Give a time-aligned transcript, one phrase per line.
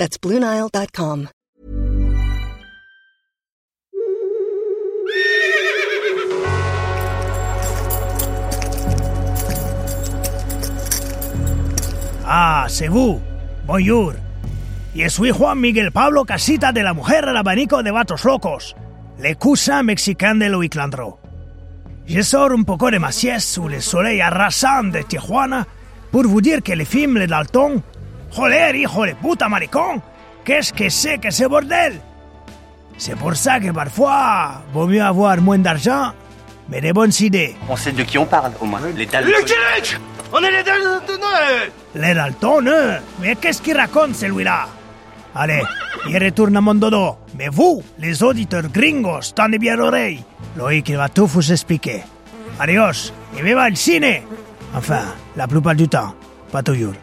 [0.00, 1.28] That's BlueNile.com.
[12.24, 13.20] Ah, vous.
[13.66, 14.14] Bonjour.
[14.94, 18.74] Yo soy Juan Miguel Pablo Casita de la Mujer del Abanico de Vatos Locos,
[19.18, 21.18] le cousin mexicain de Louis Clandreau.
[22.06, 25.66] Je sors un poco de ma sieste sous le soleil arrasant de Tijuana
[26.10, 27.82] pour vous que le film Les Dalton,
[28.32, 30.02] joder, hijo de puta maricón,
[30.44, 32.00] qu'est-ce que c'est que ce bordel
[32.96, 36.12] C'est pour ça que parfois, vaut mieux avoir moins d'argent,
[36.68, 37.56] mais des bonnes idées.
[37.68, 38.80] On sait de qui on parle, au moins.
[38.94, 39.32] Les Dalton.
[40.32, 44.68] On est les Daltonais Les Dalton, hein Mais qu'est-ce qu'il raconte celui-là?
[45.34, 45.62] Allez,
[46.08, 47.16] il retourne à mon dodo.
[47.38, 50.22] Mais vous, les auditeurs gringos, tendez bien l'oreille.
[50.56, 52.02] Loïc il va tout vous expliquer.
[52.58, 54.22] Adios, et viva el cine
[54.74, 55.02] Enfin,
[55.36, 56.14] la plupart du temps,
[56.52, 56.94] pas toujours.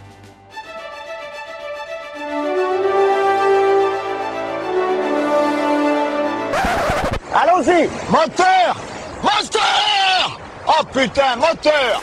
[7.68, 8.82] Moteur
[9.22, 12.02] Moteur Oh putain, moteur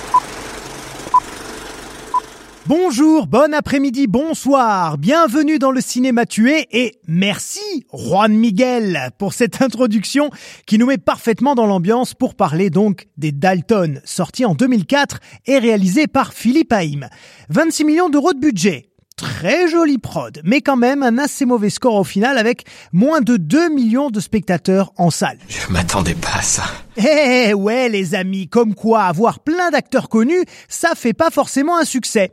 [2.67, 9.63] Bonjour, bon après-midi, bonsoir, bienvenue dans le cinéma tué et merci Juan Miguel pour cette
[9.63, 10.29] introduction
[10.67, 15.57] qui nous met parfaitement dans l'ambiance pour parler donc des Dalton, sortis en 2004 et
[15.57, 17.09] réalisés par Philippe Haïm.
[17.49, 18.91] 26 millions d'euros de budget.
[19.17, 23.37] Très joli prod, mais quand même un assez mauvais score au final avec moins de
[23.37, 25.39] 2 millions de spectateurs en salle.
[25.49, 26.65] Je m'attendais pas à ça.
[26.97, 31.85] Eh ouais les amis, comme quoi avoir plein d'acteurs connus, ça fait pas forcément un
[31.85, 32.33] succès.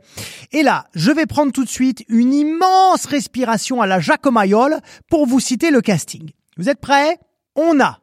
[0.50, 5.26] Et là, je vais prendre tout de suite une immense respiration à la Jacomayol pour
[5.26, 6.30] vous citer le casting.
[6.56, 7.16] Vous êtes prêts?
[7.54, 8.00] On a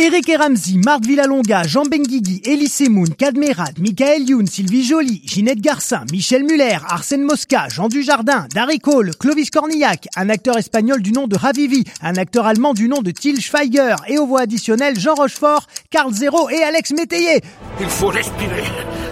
[0.00, 5.60] Eric et Ramsey, Marthe Villalonga, Jean Benguigui, Elise Moon, Cadmerad, Michael Youn, Sylvie Joly, Ginette
[5.60, 11.10] Garcin, Michel Muller, Arsène Mosca, Jean Dujardin, Darry Cole, Clovis Cornillac, un acteur espagnol du
[11.10, 15.00] nom de Ravivi, un acteur allemand du nom de Til Schweiger et aux voix additionnelles
[15.00, 17.42] Jean Rochefort, Carl Zero et Alex Métayer.
[17.80, 18.62] Il faut respirer,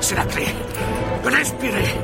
[0.00, 0.44] c'est la clé.
[1.24, 1.96] Respirer.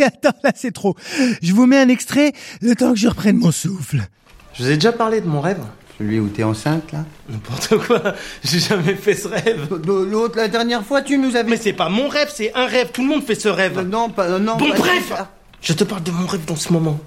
[0.00, 0.96] Attends, là c'est trop.
[1.42, 4.08] Je vous mets un extrait le temps que je reprenne mon souffle.
[4.54, 5.60] Je vous ai déjà parlé de mon rêve
[5.98, 8.14] Celui où t'es enceinte, là N'importe quoi,
[8.44, 9.68] j'ai jamais fait ce rêve.
[9.84, 11.50] L'autre, la dernière fois, tu nous avais...
[11.50, 13.78] Mais c'est pas mon rêve, c'est un rêve, tout le monde fait ce rêve.
[13.78, 14.38] Euh, non, pas...
[14.38, 15.12] non, bon, pas- bref
[15.60, 17.00] Je te parle de mon rêve dans ce moment.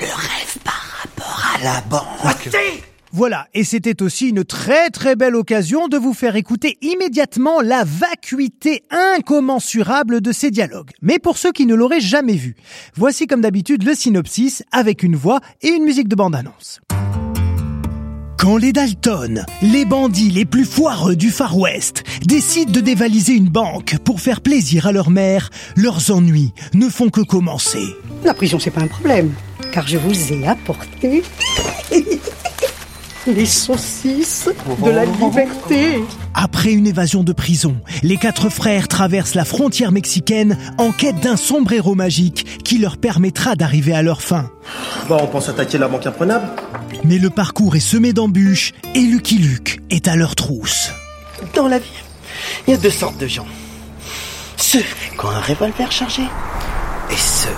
[0.00, 2.48] Le rêve par rapport à la banque.
[3.12, 7.82] Voilà, et c'était aussi une très très belle occasion de vous faire écouter immédiatement la
[7.84, 10.92] vacuité incommensurable de ces dialogues.
[11.02, 12.54] Mais pour ceux qui ne l'auraient jamais vu,
[12.94, 16.80] voici comme d'habitude le synopsis avec une voix et une musique de bande-annonce.
[18.40, 23.50] Quand les Dalton, les bandits les plus foireux du Far West, décident de dévaliser une
[23.50, 27.84] banque pour faire plaisir à leur mère, leurs ennuis ne font que commencer.
[28.24, 29.34] La prison, c'est pas un problème,
[29.72, 31.22] car je vous ai apporté
[33.26, 34.48] les saucisses
[34.82, 36.02] de la liberté.
[36.32, 41.36] Après une évasion de prison, les quatre frères traversent la frontière mexicaine en quête d'un
[41.36, 44.50] sombrero magique qui leur permettra d'arriver à leur fin.
[45.10, 46.48] Bon, on pense attaquer la banque imprenable
[47.04, 50.90] Mais le parcours est semé d'embûches et Lucky Luke est à leur trousse.
[51.54, 52.02] Dans la vie,
[52.66, 53.46] il y a deux sortes de gens.
[54.56, 57.48] Ceux qui ont un revolver chargé et ceux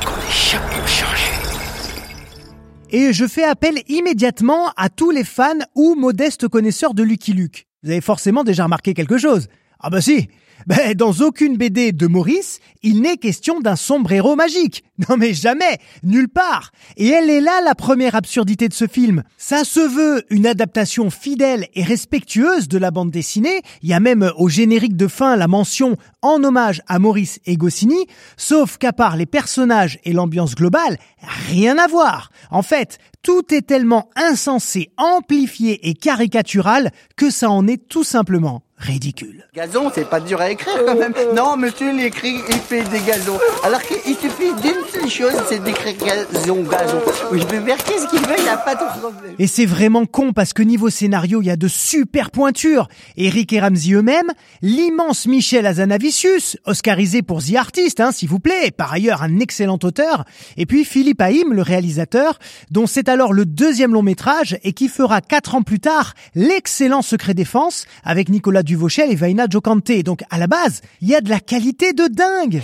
[0.00, 1.32] qui ont des chapeaux chargés.
[2.90, 7.66] Et je fais appel immédiatement à tous les fans ou modestes connaisseurs de Lucky Luke.
[7.82, 9.48] Vous avez forcément déjà remarqué quelque chose.
[9.80, 10.28] Ah bah si
[10.66, 14.84] ben, dans aucune BD de Maurice, il n'est question d'un sombrero magique.
[15.10, 16.72] Non mais jamais, nulle part.
[16.96, 19.24] Et elle est là la première absurdité de ce film.
[19.36, 23.60] Ça se veut une adaptation fidèle et respectueuse de la bande dessinée.
[23.82, 27.58] Il y a même au générique de fin la mention en hommage à Maurice et
[27.58, 28.06] Goscinny,
[28.38, 30.98] sauf qu'à part les personnages et l'ambiance globale,
[31.50, 32.30] rien à voir.
[32.50, 38.62] En fait, tout est tellement insensé, amplifié et caricatural que ça en est tout simplement
[38.78, 39.44] ridicule.
[39.54, 41.14] Gazon, c'est pas dur à écrire quand même.
[41.34, 43.38] Non, monsieur, il écrit, il fait des gazons.
[43.64, 47.00] Alors qu'il suffit d'une seule chose, c'est d'écrire gazon, gazon.
[47.32, 49.34] Je vais faire qu'est-ce qu'il veut, il a pas de problème.
[49.38, 52.88] Et c'est vraiment con parce que niveau scénario, il y a de super pointures.
[53.16, 54.30] Eric et Ramsey eux-mêmes,
[54.60, 59.78] l'immense Michel Azanavicius, oscarisé pour The Artist, hein, s'il vous plaît, par ailleurs un excellent
[59.82, 60.24] auteur,
[60.56, 62.38] et puis Philippe Haïm, le réalisateur,
[62.70, 67.02] dont c'est alors le deuxième long métrage et qui fera quatre ans plus tard l'excellent
[67.02, 70.02] Secret Défense avec Nicolas Duvauchel et Vaina Jokante.
[70.04, 72.60] Donc à la base, il y a de la qualité de dingue.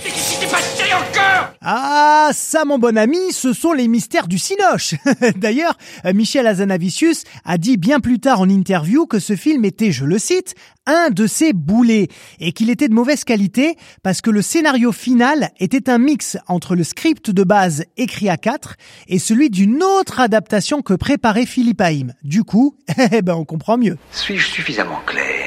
[1.63, 4.95] Ah, ça mon bon ami, ce sont les mystères du Cinoche.
[5.37, 5.79] D'ailleurs,
[6.13, 10.19] Michel Azanavicius a dit bien plus tard en interview que ce film était, je le
[10.19, 10.55] cite,
[10.87, 12.09] un de ses boulets
[12.41, 16.75] et qu'il était de mauvaise qualité parce que le scénario final était un mix entre
[16.75, 18.77] le script de base écrit à 4
[19.09, 22.15] et celui d'une autre adaptation que préparait Philippe Haïm.
[22.25, 22.77] Du coup,
[23.13, 23.99] eh ben on comprend mieux.
[24.11, 25.42] Suis-je suffisamment clair?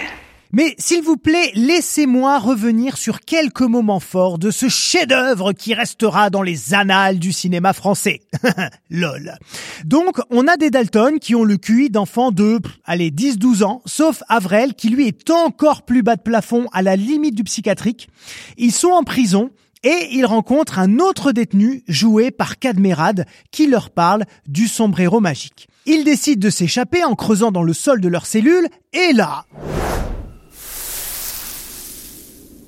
[0.51, 6.29] Mais s'il vous plaît, laissez-moi revenir sur quelques moments forts de ce chef-d'œuvre qui restera
[6.29, 8.21] dans les annales du cinéma français.
[8.89, 9.37] Lol.
[9.83, 14.23] Donc, on a des Dalton qui ont le QI d'enfants de, allez, 10-12 ans, sauf
[14.29, 18.09] Avrel qui lui est encore plus bas de plafond à la limite du psychiatrique.
[18.57, 19.51] Ils sont en prison
[19.83, 25.67] et ils rencontrent un autre détenu joué par Cadmerade qui leur parle du sombrero magique.
[25.85, 29.45] Ils décident de s'échapper en creusant dans le sol de leur cellule et là,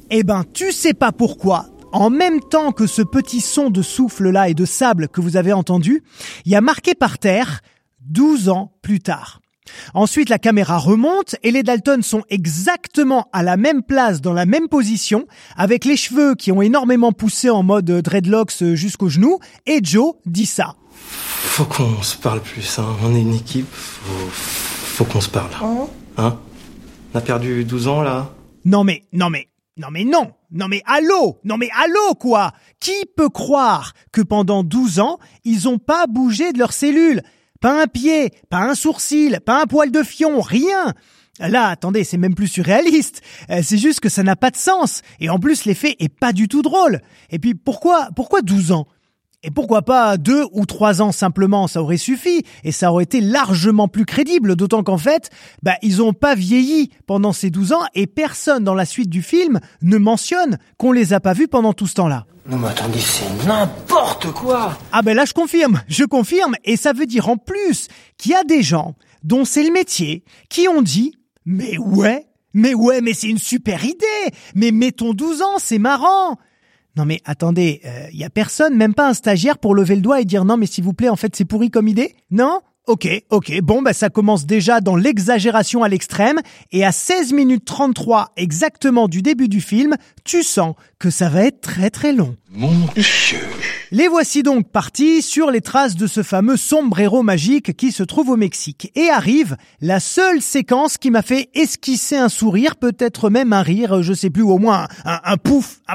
[0.09, 1.67] eh ben, tu sais pas pourquoi.
[1.91, 5.37] En même temps que ce petit son de souffle là et de sable que vous
[5.37, 6.03] avez entendu,
[6.45, 7.61] il y a marqué par terre
[8.01, 9.41] 12 ans plus tard.
[9.93, 14.45] Ensuite, la caméra remonte et les Dalton sont exactement à la même place, dans la
[14.45, 19.79] même position, avec les cheveux qui ont énormément poussé en mode dreadlocks jusqu'aux genoux, et
[19.83, 20.75] Joe dit ça.
[20.89, 22.85] Faut qu'on se parle plus, hein.
[23.03, 25.51] On est une équipe, faut, faut qu'on se parle.
[26.17, 26.37] Hein?
[27.13, 28.31] On a perdu 12 ans, là?
[28.65, 31.39] Non mais, non mais, non mais non Non mais allô?
[31.43, 32.51] Non mais allô quoi?
[32.79, 37.21] Qui peut croire que pendant 12 ans, ils ont pas bougé de leur cellule
[37.61, 40.93] Pas un pied, pas un sourcil, pas un poil de fion, rien
[41.39, 43.21] Là, attendez, c'est même plus surréaliste.
[43.51, 45.03] Euh, C'est juste que ça n'a pas de sens.
[45.19, 46.99] Et en plus, l'effet est pas du tout drôle.
[47.29, 48.87] Et puis, pourquoi, pourquoi 12 ans?
[49.43, 53.21] Et pourquoi pas deux ou trois ans simplement, ça aurait suffi et ça aurait été
[53.21, 55.29] largement plus crédible, d'autant qu'en fait,
[55.61, 59.21] bah, ils ont pas vieilli pendant ces 12 ans et personne dans la suite du
[59.21, 62.25] film ne mentionne qu'on les a pas vus pendant tout ce temps-là.
[62.49, 66.93] Non mais attendez, c'est n'importe quoi Ah ben là je confirme, je confirme et ça
[66.93, 70.81] veut dire en plus qu'il y a des gens dont c'est le métier qui ont
[70.81, 71.13] dit
[71.45, 76.37] mais ouais, mais ouais, mais c'est une super idée, mais mettons 12 ans, c'est marrant.
[76.97, 80.19] Non mais attendez, il y a personne, même pas un stagiaire pour lever le doigt
[80.19, 82.15] et dire non mais s'il vous plaît en fait c'est pourri comme idée?
[82.31, 82.59] Non?
[82.87, 86.39] Ok, ok, bon bah ça commence déjà dans l'exagération à l'extrême.
[86.71, 91.43] Et à 16 minutes 33 exactement du début du film, tu sens que ça va
[91.43, 92.35] être très très long.
[92.49, 93.39] Mon Dieu
[93.91, 98.29] Les voici donc partis sur les traces de ce fameux sombrero magique qui se trouve
[98.31, 98.91] au Mexique.
[98.95, 104.03] Et arrive la seule séquence qui m'a fait esquisser un sourire, peut-être même un rire,
[104.03, 105.93] je sais plus, au moins un, pouf, un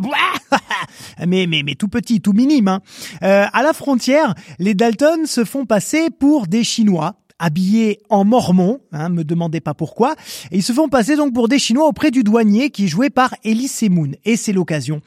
[1.27, 2.69] mais, mais, mais tout petit, tout minime.
[2.69, 2.81] Hein.
[3.23, 8.81] Euh, à la frontière, les Dalton se font passer pour des Chinois habillés en mormon,
[8.93, 10.15] hein, me demandez pas pourquoi,
[10.53, 13.11] et ils se font passer donc pour des Chinois auprès du douanier qui est joué
[13.11, 14.15] par Elie Semoun.
[14.25, 15.03] Et c'est l'occasion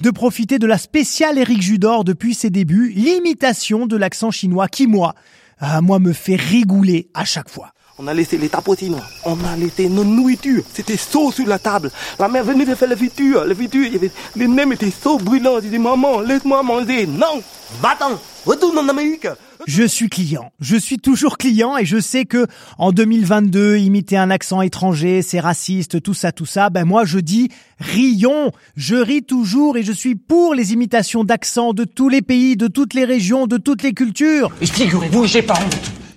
[0.00, 4.86] de profiter de la spéciale Eric Judor depuis ses débuts, l'imitation de l'accent chinois qui,
[4.86, 5.16] moi,
[5.58, 7.72] ah, moi me fait rigouler à chaque fois.
[7.98, 10.62] On a laissé les tapotines, on a laissé nos nourritures.
[10.72, 11.90] C'était chaud sur la table.
[12.20, 13.44] La mère venait de faire la friture.
[13.44, 13.90] La friture,
[14.36, 15.60] les nems étaient chaud, brûlants.
[15.60, 17.06] J'ai dit, maman, laisse-moi manger.
[17.06, 17.42] Non,
[17.82, 19.26] va-t'en, retourne en Amérique.
[19.66, 20.52] Je suis client.
[20.60, 22.46] Je suis toujours client et je sais que
[22.78, 26.70] en 2022, imiter un accent étranger, c'est raciste, tout ça, tout ça.
[26.70, 28.52] Ben moi, je dis rions.
[28.76, 32.68] Je ris toujours et je suis pour les imitations d'accents de tous les pays, de
[32.68, 34.50] toutes les régions, de toutes les cultures.
[34.60, 35.58] Figurez-vous, j'ai pas.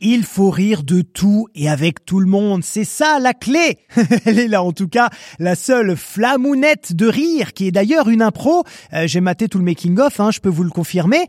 [0.05, 2.61] Il faut rire de tout et avec tout le monde.
[2.61, 3.77] C'est ça la clé.
[4.25, 8.21] Elle est là en tout cas, la seule flamounette de rire qui est d'ailleurs une
[8.21, 8.65] impro.
[8.91, 11.25] Euh, J'ai maté tout le making of, hein, je peux vous le confirmer.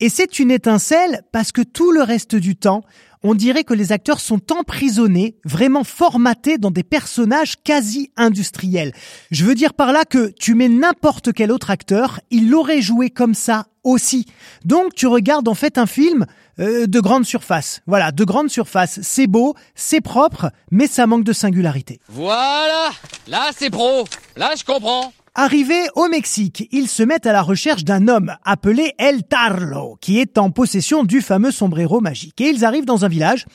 [0.00, 2.82] Et c'est une étincelle parce que tout le reste du temps,
[3.22, 8.92] on dirait que les acteurs sont emprisonnés, vraiment formatés dans des personnages quasi industriels.
[9.32, 13.10] Je veux dire par là que tu mets n'importe quel autre acteur, il l'aurait joué
[13.10, 14.26] comme ça aussi.
[14.64, 16.26] Donc tu regardes en fait un film
[16.58, 17.82] euh, de grande surface.
[17.86, 19.00] Voilà, de grande surface.
[19.02, 22.00] C'est beau, c'est propre, mais ça manque de singularité.
[22.08, 22.90] Voilà
[23.26, 24.04] Là, c'est pro.
[24.36, 25.12] Là, je comprends.
[25.36, 30.20] Arrivés au Mexique, ils se mettent à la recherche d'un homme appelé El Tarlo, qui
[30.20, 32.40] est en possession du fameux sombrero magique.
[32.40, 33.46] Et ils arrivent dans un village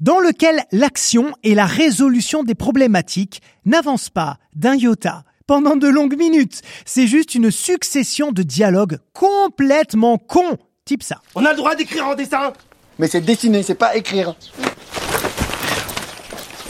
[0.00, 6.16] dans lequel l'action et la résolution des problématiques n'avancent pas d'un iota pendant de longues
[6.16, 6.62] minutes.
[6.86, 10.56] C'est juste une succession de dialogues complètement cons.
[10.84, 11.20] Type ça.
[11.34, 12.52] On a le droit d'écrire en dessin
[13.00, 14.36] Mais c'est dessiner, c'est pas écrire.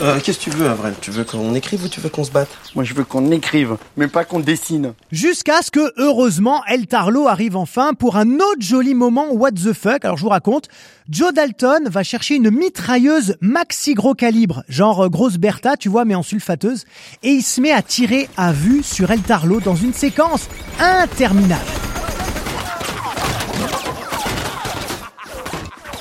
[0.01, 2.31] Euh, qu'est-ce que tu veux, Avril Tu veux qu'on écrive ou tu veux qu'on se
[2.31, 2.49] batte?
[2.73, 4.93] Moi, je veux qu'on écrive, mais pas qu'on dessine.
[5.11, 9.73] Jusqu'à ce que, heureusement, El Tarlo arrive enfin pour un autre joli moment what the
[9.73, 10.03] fuck?
[10.03, 10.69] Alors, je vous raconte.
[11.07, 16.05] Joe Dalton va chercher une mitrailleuse maxi gros calibre, genre euh, grosse Bertha, tu vois,
[16.05, 16.85] mais en sulfateuse,
[17.21, 20.47] et il se met à tirer à vue sur El Tarlo dans une séquence
[20.79, 21.61] interminable.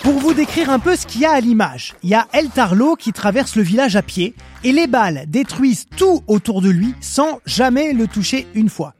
[0.03, 2.49] Pour vous décrire un peu ce qu'il y a à l'image, il y a El
[2.49, 6.95] Tarlo qui traverse le village à pied et les balles détruisent tout autour de lui
[7.03, 8.95] sans jamais le toucher une fois.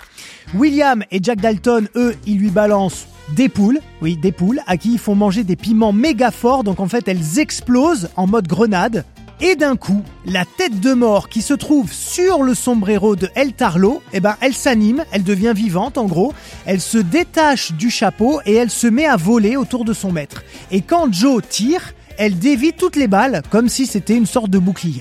[0.55, 4.93] William et Jack Dalton, eux, ils lui balancent des poules, oui, des poules, à qui
[4.93, 9.07] ils font manger des piments méga forts, donc en fait elles explosent en mode grenade.
[9.43, 13.55] Et d'un coup, la tête de mort qui se trouve sur le sombrero de El
[13.55, 16.35] Tarlo, eh ben, elle s'anime, elle devient vivante en gros,
[16.67, 20.45] elle se détache du chapeau et elle se met à voler autour de son maître.
[20.71, 24.59] Et quand Joe tire, elle dévie toutes les balles comme si c'était une sorte de
[24.59, 25.01] bouclier.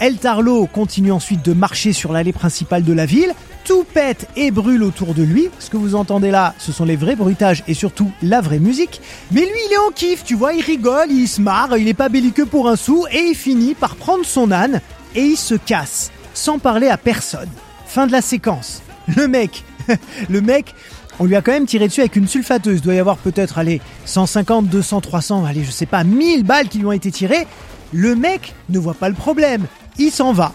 [0.00, 3.34] El Tarlo continue ensuite de marcher sur l'allée principale de la ville,
[3.64, 5.48] tout pète et brûle autour de lui.
[5.58, 9.00] Ce que vous entendez là, ce sont les vrais bruitages et surtout la vraie musique.
[9.30, 11.94] Mais lui, il est en kiff, tu vois, il rigole, il se marre, il est
[11.94, 14.80] pas belliqueux pour un sou et il finit par prendre son âne
[15.14, 17.50] et il se casse, sans parler à personne.
[17.86, 18.82] Fin de la séquence.
[19.16, 19.64] Le mec,
[20.28, 20.74] le mec,
[21.20, 22.78] on lui a quand même tiré dessus avec une sulfateuse.
[22.78, 26.68] Il doit y avoir peut-être, allez, 150, 200, 300, allez, je sais pas, 1000 balles
[26.68, 27.46] qui lui ont été tirées.
[27.92, 29.66] Le mec ne voit pas le problème.
[29.98, 30.52] Il s'en va.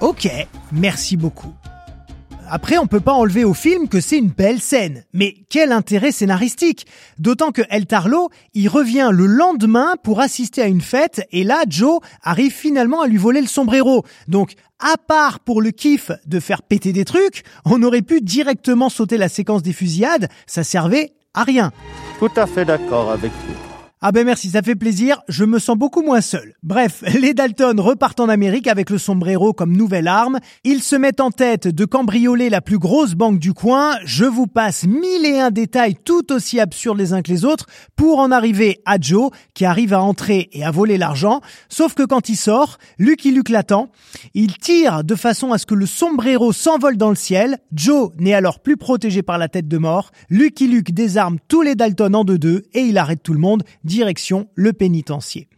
[0.00, 0.28] Ok,
[0.72, 1.52] merci beaucoup.
[2.48, 5.04] Après, on peut pas enlever au film que c'est une belle scène.
[5.14, 6.86] Mais quel intérêt scénaristique
[7.18, 11.64] D'autant que El Tarlo, il revient le lendemain pour assister à une fête et là,
[11.68, 14.04] Joe arrive finalement à lui voler le sombrero.
[14.28, 14.54] Donc,
[14.84, 19.16] à part pour le kiff de faire péter des trucs, on aurait pu directement sauter
[19.16, 21.72] la séquence des fusillades, ça servait à rien.
[22.18, 23.73] Tout à fait d'accord avec vous.
[24.06, 26.52] Ah ben merci, ça fait plaisir, je me sens beaucoup moins seul.
[26.62, 31.22] Bref, les Dalton repartent en Amérique avec le sombrero comme nouvelle arme, ils se mettent
[31.22, 35.40] en tête de cambrioler la plus grosse banque du coin, je vous passe mille et
[35.40, 37.64] un détails tout aussi absurdes les uns que les autres
[37.96, 42.02] pour en arriver à Joe qui arrive à entrer et à voler l'argent, sauf que
[42.02, 43.90] quand il sort, Lucky Luke l'attend,
[44.34, 48.34] il tire de façon à ce que le sombrero s'envole dans le ciel, Joe n'est
[48.34, 52.24] alors plus protégé par la tête de mort, Lucky Luke désarme tous les Dalton en
[52.24, 53.62] deux-deux et il arrête tout le monde,
[53.94, 55.48] direction le pénitencier.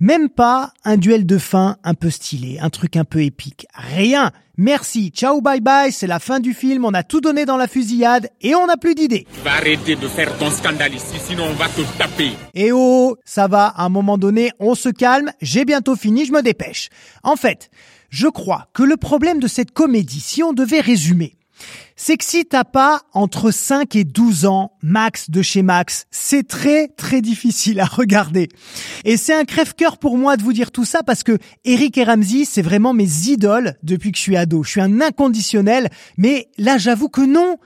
[0.00, 3.66] Même pas un duel de fin un peu stylé, un truc un peu épique.
[3.74, 4.30] Rien.
[4.56, 7.66] Merci, ciao, bye bye, c'est la fin du film, on a tout donné dans la
[7.66, 9.26] fusillade et on n'a plus d'idées.
[9.42, 12.32] Va arrêter de faire ton scandale ici, sinon on va te taper.
[12.54, 16.32] Et oh, ça va, à un moment donné, on se calme, j'ai bientôt fini, je
[16.32, 16.90] me dépêche.
[17.22, 17.70] En fait,
[18.10, 21.34] je crois que le problème de cette comédie, si on devait résumer,
[21.96, 27.20] si t'as pas entre 5 et 12 ans, max de chez Max, c'est très très
[27.20, 28.48] difficile à regarder.
[29.04, 32.04] Et c'est un crève-cœur pour moi de vous dire tout ça parce que Eric et
[32.04, 34.62] Ramsey, c'est vraiment mes idoles depuis que je suis ado.
[34.62, 37.58] Je suis un inconditionnel, mais là j'avoue que non.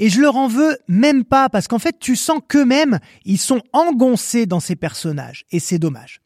[0.00, 3.62] Et je leur en veux même pas parce qu'en fait tu sens qu'eux-mêmes, ils sont
[3.72, 5.44] engoncés dans ces personnages.
[5.52, 6.23] Et c'est dommage.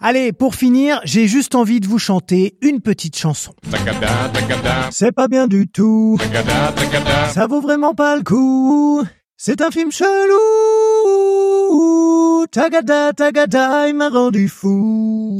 [0.00, 3.54] Allez, pour finir, j'ai juste envie de vous chanter une petite chanson.
[4.90, 6.18] C'est pas bien du tout.
[7.32, 9.04] Ça vaut vraiment pas le coup.
[9.36, 10.06] C'est un film chelou.
[12.50, 15.38] Tagada, tagada, il m'a rendu fou.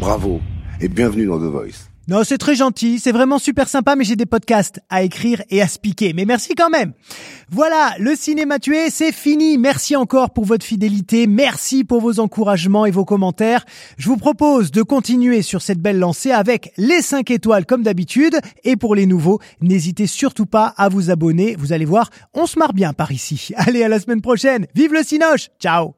[0.00, 0.40] Bravo
[0.80, 1.90] et bienvenue dans The Voice.
[2.08, 5.60] Non, c'est très gentil, c'est vraiment super sympa, mais j'ai des podcasts à écrire et
[5.60, 6.14] à spiquer.
[6.14, 6.94] Mais merci quand même.
[7.50, 9.58] Voilà, le cinéma tué, c'est fini.
[9.58, 11.26] Merci encore pour votre fidélité.
[11.26, 13.66] Merci pour vos encouragements et vos commentaires.
[13.98, 18.38] Je vous propose de continuer sur cette belle lancée avec les 5 étoiles comme d'habitude.
[18.64, 21.56] Et pour les nouveaux, n'hésitez surtout pas à vous abonner.
[21.58, 23.52] Vous allez voir, on se marre bien par ici.
[23.56, 24.66] Allez, à la semaine prochaine.
[24.74, 25.50] Vive le Cinoche.
[25.60, 25.97] Ciao.